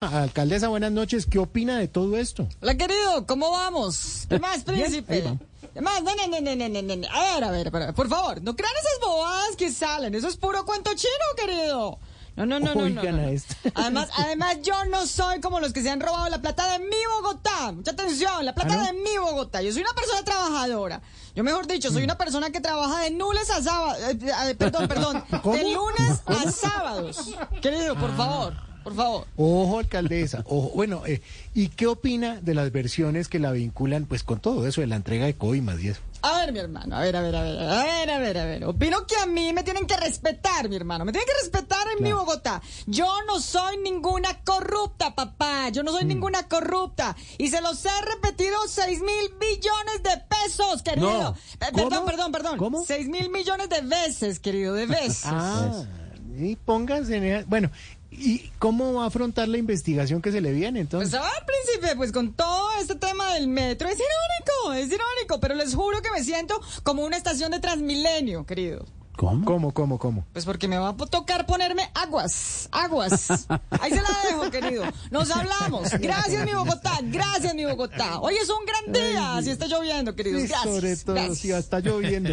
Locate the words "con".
34.22-34.40, 62.12-62.32